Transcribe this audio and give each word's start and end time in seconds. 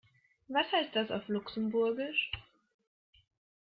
Was 0.47 0.65
heißt 0.71 0.95
das 0.95 1.11
auf 1.11 1.27
Luxemburgisch? 1.27 2.31